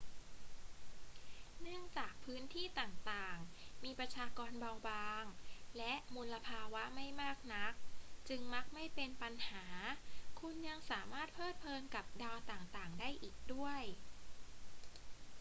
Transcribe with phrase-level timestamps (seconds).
[1.61, 5.23] เนื่องจากพื้นที่ต่าง ๆ มีประชากรเบาบาง
[5.77, 7.73] และมลภาวะไม่มากนัก
[8.29, 9.63] จึงมักไม่เป็นปัญหา
[10.39, 13.81] คุณยังสามารถเพลิดเพลินกับดาวต่าง ๆ ได้อีกด้วย